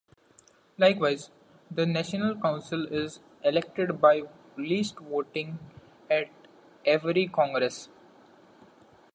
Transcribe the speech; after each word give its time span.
Likewise, 0.79 1.29
the 1.69 1.85
national 1.85 2.35
council 2.35 2.87
is 2.87 3.19
elected 3.43 4.01
by 4.01 4.23
list 4.57 4.97
voting 4.97 5.59
at 6.09 6.31
every 6.87 7.27
congress. 7.27 7.87